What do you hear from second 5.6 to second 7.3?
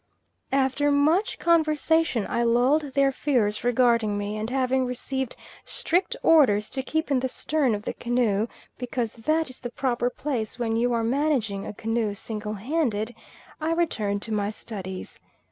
strict orders to keep in the